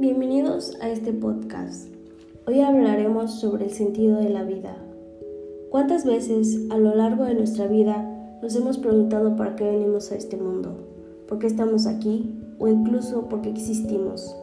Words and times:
Bienvenidos 0.00 0.78
a 0.80 0.90
este 0.90 1.12
podcast. 1.12 1.88
Hoy 2.46 2.60
hablaremos 2.60 3.40
sobre 3.40 3.64
el 3.64 3.72
sentido 3.72 4.20
de 4.20 4.28
la 4.28 4.44
vida. 4.44 4.76
¿Cuántas 5.70 6.04
veces 6.04 6.70
a 6.70 6.78
lo 6.78 6.94
largo 6.94 7.24
de 7.24 7.34
nuestra 7.34 7.66
vida 7.66 8.38
nos 8.40 8.54
hemos 8.54 8.78
preguntado 8.78 9.34
para 9.34 9.56
qué 9.56 9.64
venimos 9.64 10.12
a 10.12 10.14
este 10.14 10.36
mundo? 10.36 10.86
¿Por 11.26 11.40
qué 11.40 11.48
estamos 11.48 11.88
aquí? 11.88 12.32
¿O 12.60 12.68
incluso 12.68 13.28
por 13.28 13.40
qué 13.40 13.50
existimos? 13.50 14.36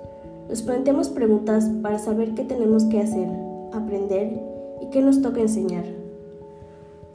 Nos 0.50 0.62
planteamos 0.62 1.08
preguntas 1.08 1.72
para 1.82 2.00
saber 2.00 2.34
qué 2.34 2.44
tenemos 2.44 2.84
que 2.84 3.00
hacer, 3.00 3.30
aprender 3.72 4.38
y 4.82 4.90
qué 4.90 5.02
nos 5.02 5.22
toca 5.22 5.40
enseñar. 5.40 5.86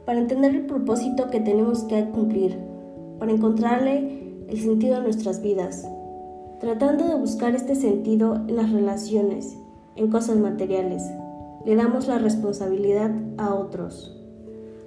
Para 0.03 0.19
entender 0.19 0.55
el 0.55 0.65
propósito 0.65 1.29
que 1.29 1.41
tenemos 1.41 1.83
que 1.83 2.09
cumplir, 2.09 2.57
para 3.19 3.31
encontrarle 3.33 4.33
el 4.47 4.59
sentido 4.59 4.95
a 4.95 5.01
nuestras 5.01 5.43
vidas 5.43 5.85
tratando 6.61 7.07
de 7.07 7.15
buscar 7.15 7.55
este 7.55 7.73
sentido 7.73 8.35
en 8.35 8.55
las 8.55 8.71
relaciones, 8.71 9.57
en 9.95 10.11
cosas 10.11 10.37
materiales. 10.37 11.01
Le 11.65 11.75
damos 11.75 12.07
la 12.07 12.19
responsabilidad 12.19 13.09
a 13.39 13.55
otros. 13.55 14.15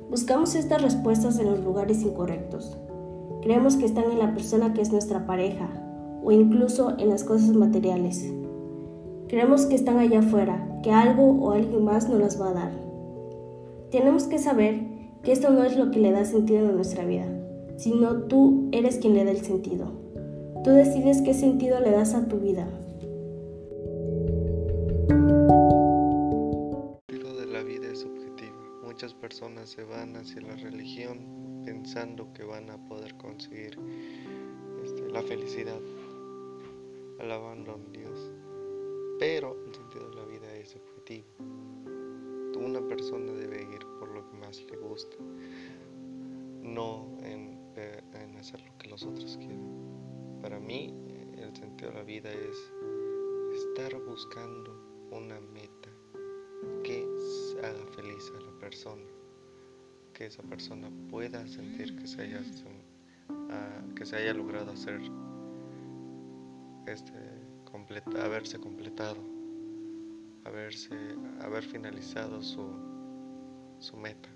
Buscamos 0.09 0.55
estas 0.55 0.83
respuestas 0.83 1.41
en 1.41 1.51
los 1.51 1.65
lugares 1.65 2.03
incorrectos. 2.03 2.77
Creemos 3.43 3.75
que 3.75 3.87
están 3.87 4.05
en 4.13 4.21
la 4.21 4.33
persona 4.35 4.73
que 4.73 4.83
es 4.83 4.93
nuestra 4.93 5.27
pareja 5.27 5.69
o 6.23 6.31
incluso 6.31 6.95
en 6.97 7.09
las 7.09 7.25
cosas 7.25 7.57
materiales. 7.57 8.25
Creemos 9.27 9.67
que 9.67 9.75
están 9.75 9.99
allá 9.99 10.21
afuera, 10.21 10.79
que 10.85 10.93
algo 10.93 11.25
o 11.25 11.51
alguien 11.51 11.85
más 11.85 12.09
nos 12.09 12.21
las 12.21 12.41
va 12.41 12.51
a 12.51 12.55
dar. 12.55 12.73
Tenemos 13.91 14.29
que 14.29 14.39
saber 14.39 14.81
que 15.25 15.33
esto 15.33 15.51
no 15.51 15.65
es 15.65 15.77
lo 15.77 15.91
que 15.91 15.99
le 15.99 16.13
da 16.13 16.25
sentido 16.25 16.69
a 16.69 16.73
nuestra 16.73 17.05
vida, 17.05 17.27
sino 17.77 18.23
tú 18.29 18.69
eres 18.71 18.99
quien 18.99 19.15
le 19.15 19.25
da 19.25 19.33
el 19.33 19.41
sentido. 19.41 20.04
Tú 20.65 20.71
decides 20.71 21.21
qué 21.21 21.35
sentido 21.35 21.79
le 21.79 21.91
das 21.91 22.15
a 22.15 22.27
tu 22.27 22.39
vida. 22.39 22.67
El 27.07 27.15
sentido 27.19 27.39
de 27.39 27.47
la 27.49 27.63
vida 27.63 27.93
es 27.93 27.99
subjetivo. 27.99 28.57
Muchas 28.83 29.13
personas 29.13 29.69
se 29.69 29.85
van 29.85 30.17
hacia 30.17 30.41
la 30.41 30.57
religión 30.57 31.63
pensando 31.67 32.33
que 32.33 32.45
van 32.45 32.71
a 32.71 32.79
poder 32.89 33.15
conseguir 33.19 33.79
este, 34.83 35.07
la 35.11 35.21
felicidad 35.21 35.79
alabando 37.21 37.73
a 37.73 37.79
Dios. 37.93 38.33
Pero 39.19 39.59
el 39.67 39.75
sentido 39.75 40.09
de 40.09 40.17
la 40.17 40.25
vida 40.25 40.51
es 40.57 40.71
subjetivo. 40.71 41.27
Una 42.59 42.81
persona 42.89 43.33
debe 43.33 43.65
ir 43.65 43.81
por 44.01 44.09
lo 44.15 44.27
que 44.31 44.37
más 44.39 44.63
le 44.63 44.79
gusta, 44.79 45.19
no 46.63 47.19
en, 47.23 47.59
en 47.77 48.37
hacer 48.39 48.63
lo 48.63 48.79
que 48.79 48.89
los 48.89 49.05
otros 49.05 49.37
quieren. 49.37 49.84
Para 50.45 50.61
mí 50.61 50.93
el 51.39 51.57
sentido 51.57 51.91
de 51.91 51.97
la 51.97 52.03
vida 52.03 52.31
es 52.31 52.71
estar 53.57 53.99
buscando 54.05 55.09
una 55.11 55.41
meta 55.41 55.89
que 56.83 57.03
haga 57.63 57.87
feliz 57.97 58.31
a 58.37 58.41
la 58.43 58.59
persona, 58.59 59.07
que 60.13 60.27
esa 60.27 60.43
persona 60.43 60.91
pueda 61.09 61.47
sentir 61.47 61.97
que 61.97 62.07
se 62.07 62.21
haya, 62.21 62.43
ah, 63.31 63.83
que 63.97 64.05
se 64.05 64.17
haya 64.17 64.35
logrado 64.35 64.73
hacer, 64.73 65.01
este, 66.89 67.15
haberse 68.21 68.61
completado, 68.61 69.23
haberse, 70.45 70.95
haber 71.41 71.65
finalizado 71.65 72.43
su, 72.43 72.69
su 73.79 73.97
meta. 73.97 74.34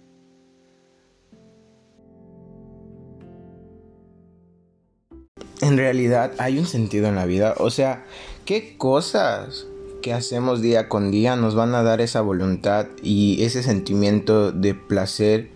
En 5.68 5.76
realidad 5.76 6.32
hay 6.38 6.58
un 6.58 6.66
sentido 6.66 7.08
en 7.08 7.14
la 7.14 7.26
vida. 7.26 7.54
O 7.58 7.70
sea, 7.70 8.04
¿qué 8.46 8.76
cosas 8.76 9.66
que 10.02 10.14
hacemos 10.14 10.62
día 10.62 10.88
con 10.88 11.10
día 11.10 11.36
nos 11.36 11.54
van 11.54 11.74
a 11.74 11.82
dar 11.82 12.00
esa 12.00 12.22
voluntad 12.22 12.86
y 13.02 13.42
ese 13.42 13.62
sentimiento 13.62 14.50
de 14.50 14.74
placer 14.74 15.50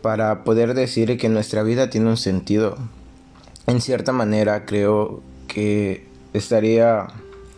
para 0.00 0.44
poder 0.44 0.72
decir 0.72 1.18
que 1.18 1.28
nuestra 1.28 1.62
vida 1.62 1.90
tiene 1.90 2.08
un 2.08 2.16
sentido? 2.16 2.78
En 3.66 3.82
cierta 3.82 4.12
manera 4.12 4.64
creo 4.64 5.22
que 5.46 6.06
estaría 6.32 7.08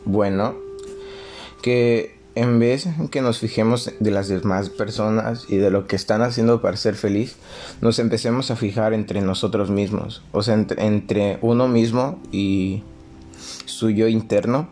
bueno 0.04 0.56
que 1.62 2.16
en 2.34 2.58
vez 2.58 2.88
que 3.10 3.20
nos 3.20 3.38
fijemos 3.38 3.90
de 4.00 4.10
las 4.10 4.28
demás 4.28 4.70
personas 4.70 5.44
y 5.48 5.56
de 5.56 5.70
lo 5.70 5.86
que 5.86 5.96
están 5.96 6.22
haciendo 6.22 6.62
para 6.62 6.76
ser 6.76 6.94
feliz, 6.94 7.36
nos 7.80 7.98
empecemos 7.98 8.50
a 8.50 8.56
fijar 8.56 8.94
entre 8.94 9.20
nosotros 9.20 9.70
mismos, 9.70 10.22
o 10.32 10.42
sea, 10.42 10.54
entre, 10.54 11.38
uno 11.42 11.68
mismo 11.68 12.18
y 12.30 12.82
su 13.66 13.90
yo 13.90 14.08
interno, 14.08 14.68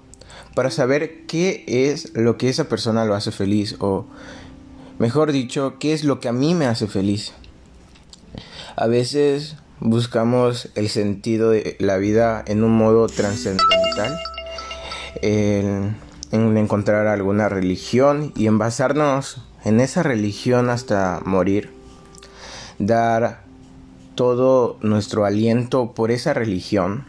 para 0.54 0.70
saber 0.70 1.26
qué 1.26 1.64
es 1.66 2.12
lo 2.14 2.38
que 2.38 2.48
esa 2.48 2.68
persona 2.68 3.04
lo 3.04 3.14
hace 3.14 3.30
feliz, 3.30 3.76
o 3.78 4.06
mejor 4.98 5.32
dicho, 5.32 5.76
qué 5.78 5.92
es 5.92 6.04
lo 6.04 6.20
que 6.20 6.28
a 6.28 6.32
mí 6.32 6.54
me 6.54 6.66
hace 6.66 6.86
feliz. 6.86 7.32
A 8.76 8.86
veces 8.86 9.56
buscamos 9.80 10.70
el 10.74 10.88
sentido 10.88 11.50
de 11.50 11.76
la 11.78 11.98
vida 11.98 12.42
en 12.46 12.64
un 12.64 12.72
modo 12.72 13.06
trascendental 13.06 14.18
en 16.32 16.56
encontrar 16.56 17.06
alguna 17.06 17.48
religión 17.48 18.32
y 18.36 18.46
en 18.46 18.58
basarnos 18.58 19.42
en 19.64 19.80
esa 19.80 20.02
religión 20.02 20.70
hasta 20.70 21.20
morir. 21.24 21.70
Dar 22.78 23.42
todo 24.14 24.78
nuestro 24.80 25.24
aliento 25.24 25.92
por 25.92 26.10
esa 26.10 26.34
religión. 26.34 27.04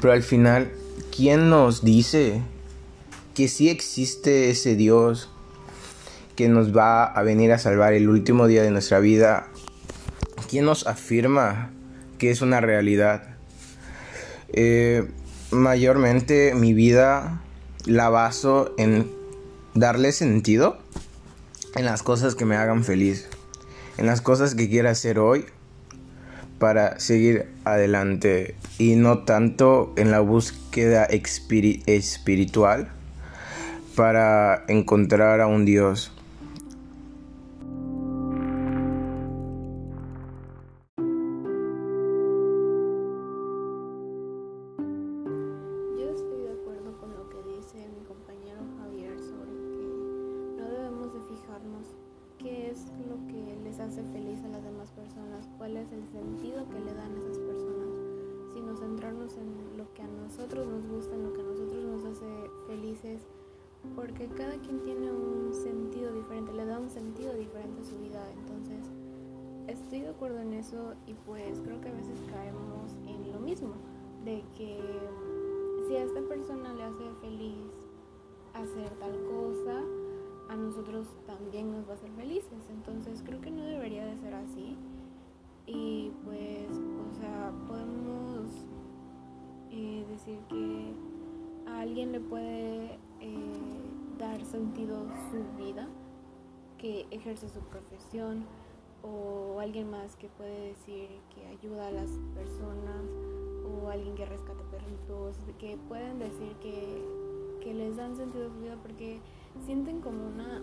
Pero 0.00 0.12
al 0.12 0.22
final, 0.22 0.70
¿quién 1.14 1.50
nos 1.50 1.84
dice 1.84 2.40
que 3.34 3.48
sí 3.48 3.68
existe 3.68 4.50
ese 4.50 4.76
Dios 4.76 5.30
que 6.36 6.48
nos 6.48 6.76
va 6.76 7.04
a 7.04 7.22
venir 7.22 7.52
a 7.52 7.58
salvar 7.58 7.92
el 7.92 8.08
último 8.08 8.46
día 8.46 8.62
de 8.62 8.70
nuestra 8.70 9.00
vida? 9.00 9.48
¿Quién 10.48 10.64
nos 10.64 10.86
afirma 10.86 11.70
que 12.18 12.30
es 12.30 12.40
una 12.40 12.60
realidad? 12.60 13.36
Eh, 14.52 15.08
mayormente 15.50 16.54
mi 16.54 16.74
vida 16.74 17.42
la 17.86 18.08
baso 18.08 18.74
en 18.78 19.10
darle 19.74 20.12
sentido 20.12 20.78
en 21.74 21.84
las 21.84 22.02
cosas 22.02 22.34
que 22.34 22.44
me 22.44 22.56
hagan 22.56 22.84
feliz, 22.84 23.28
en 23.96 24.06
las 24.06 24.20
cosas 24.20 24.54
que 24.54 24.68
quiera 24.68 24.90
hacer 24.90 25.18
hoy 25.18 25.46
para 26.58 27.00
seguir 27.00 27.48
adelante 27.64 28.54
y 28.78 28.96
no 28.96 29.20
tanto 29.20 29.94
en 29.96 30.10
la 30.10 30.20
búsqueda 30.20 31.04
espiritual 31.04 32.90
para 33.96 34.64
encontrar 34.68 35.40
a 35.40 35.46
un 35.46 35.64
Dios. 35.64 36.12
Las 54.52 54.62
demás 54.62 54.90
personas, 54.92 55.48
cuál 55.58 55.76
es 55.76 55.90
el 55.92 56.06
sentido 56.08 56.68
que 56.68 56.80
le 56.80 56.94
dan 56.94 57.14
a 57.14 57.18
esas 57.18 57.38
personas, 57.38 57.88
sino 58.52 58.76
centrarnos 58.76 59.36
en 59.36 59.76
lo 59.76 59.92
que 59.94 60.02
a 60.02 60.08
nosotros 60.08 60.66
nos 60.66 60.86
gusta, 60.86 61.14
en 61.14 61.24
lo 61.24 61.32
que 61.32 61.40
a 61.40 61.44
nosotros 61.44 61.84
nos 61.84 62.04
hace 62.04 62.50
felices, 62.66 63.22
porque 63.94 64.28
cada 64.28 64.56
quien 64.58 64.80
tiene 64.82 65.10
un 65.10 65.54
sentido 65.54 66.12
diferente, 66.12 66.52
le 66.52 66.66
da 66.66 66.78
un 66.78 66.90
sentido 66.90 67.32
diferente 67.34 67.80
a 67.80 67.84
su 67.84 67.98
vida, 67.98 68.30
entonces 68.32 68.84
estoy 69.68 70.00
de 70.00 70.08
acuerdo 70.08 70.40
en 70.40 70.54
eso 70.54 70.94
y 71.06 71.14
pues 71.14 71.60
creo 71.60 71.80
que 71.80 71.88
a 71.88 71.94
veces 71.94 72.20
caemos 72.30 72.96
en 73.06 73.32
lo 73.32 73.40
mismo, 73.40 73.74
de 74.24 74.44
que 74.56 74.78
si 75.88 75.96
a 75.96 76.04
esta 76.04 76.20
persona 76.22 76.74
le 76.74 76.84
hace 76.84 77.04
feliz 77.20 77.70
hacer 78.54 78.90
tal 78.98 79.12
cosa, 79.24 79.82
a 80.48 80.56
nosotros 80.56 81.06
también 81.26 81.70
nos 81.70 81.86
va 81.86 81.92
a 81.92 81.94
hacer 81.94 82.10
felices. 82.12 82.68
Le 92.10 92.20
puede 92.20 92.98
eh, 93.20 93.52
dar 94.18 94.44
sentido 94.44 95.06
su 95.30 95.62
vida, 95.62 95.88
que 96.78 97.06
ejerce 97.10 97.48
su 97.48 97.60
profesión, 97.60 98.44
o 99.02 99.60
alguien 99.60 99.90
más 99.90 100.16
que 100.16 100.28
puede 100.28 100.68
decir 100.68 101.08
que 101.34 101.46
ayuda 101.46 101.88
a 101.88 101.90
las 101.90 102.10
personas, 102.34 103.04
o 103.64 103.88
alguien 103.88 104.14
que 104.14 104.26
rescata 104.26 104.62
perritos, 104.70 105.36
que 105.58 105.78
pueden 105.88 106.18
decir 106.18 106.54
que, 106.60 107.04
que 107.62 107.74
les 107.74 107.96
dan 107.96 108.16
sentido 108.16 108.50
su 108.50 108.60
vida 108.60 108.76
porque 108.82 109.20
sienten 109.64 110.00
como 110.00 110.26
una, 110.26 110.60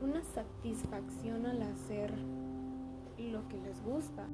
una 0.00 0.22
satisfacción 0.24 1.46
al 1.46 1.62
hacer 1.62 2.12
lo 3.18 3.46
que 3.48 3.58
les 3.58 3.82
gusta. 3.84 4.26